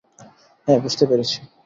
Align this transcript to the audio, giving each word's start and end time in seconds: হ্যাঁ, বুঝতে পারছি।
হ্যাঁ, 0.67 0.79
বুঝতে 0.79 1.05
পারছি। 1.05 1.37